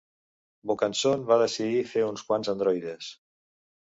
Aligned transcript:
Vaucanson 0.69 1.25
va 1.31 1.37
decidir 1.41 1.83
fer 1.91 2.03
uns 2.07 2.25
quants 2.29 2.51
androides. 2.57 3.13